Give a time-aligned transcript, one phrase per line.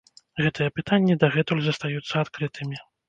[0.43, 2.81] Гэтыя пытанні дагэтуль застаюцца адкрытымі.